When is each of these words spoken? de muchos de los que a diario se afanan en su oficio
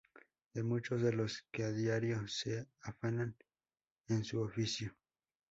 de 0.55 0.63
muchos 0.63 0.99
de 1.03 1.13
los 1.13 1.45
que 1.51 1.63
a 1.63 1.69
diario 1.71 2.27
se 2.27 2.65
afanan 2.81 3.35
en 4.07 4.25
su 4.25 4.41
oficio 4.41 4.95